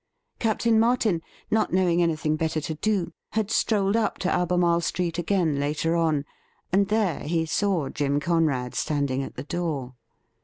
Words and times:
Captain 0.39 0.79
Martin, 0.79 1.21
not 1.51 1.71
knowing 1.71 2.01
anything 2.01 2.35
better 2.35 2.59
to 2.59 2.73
do, 2.73 3.13
had 3.33 3.51
strolled 3.51 3.95
up 3.95 4.17
to 4.17 4.31
Albemarle 4.31 4.81
Street 4.81 5.19
again 5.19 5.59
later 5.59 5.95
on, 5.95 6.25
and 6.73 6.87
there 6.87 7.19
he 7.19 7.45
saw 7.45 7.87
Jim 7.87 8.19
Conrad 8.19 8.73
standing 8.73 9.21
at 9.21 9.35
the 9.35 9.43
door. 9.43 9.93